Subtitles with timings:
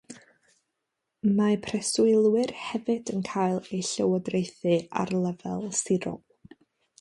[1.41, 6.19] Mae preswylwyr hefyd yn cael eu llywodraethu ar lefel sirol.